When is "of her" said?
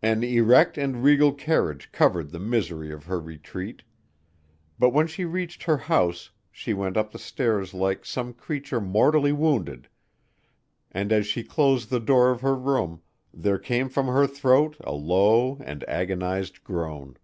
2.90-3.20, 12.30-12.54